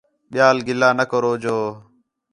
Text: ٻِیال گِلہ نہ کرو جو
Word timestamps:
ٻِیال 0.31 0.57
گِلہ 0.67 0.89
نہ 0.97 1.05
کرو 1.11 1.33
جو 1.43 1.57